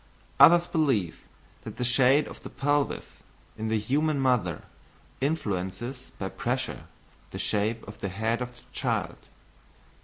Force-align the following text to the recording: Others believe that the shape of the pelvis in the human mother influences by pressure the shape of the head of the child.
Others 0.39 0.65
believe 0.65 1.25
that 1.61 1.77
the 1.77 1.83
shape 1.83 2.27
of 2.27 2.41
the 2.41 2.49
pelvis 2.49 3.17
in 3.55 3.67
the 3.67 3.77
human 3.77 4.19
mother 4.19 4.63
influences 5.21 6.11
by 6.17 6.27
pressure 6.29 6.85
the 7.29 7.37
shape 7.37 7.87
of 7.87 7.99
the 7.99 8.09
head 8.09 8.41
of 8.41 8.55
the 8.57 8.63
child. 8.71 9.17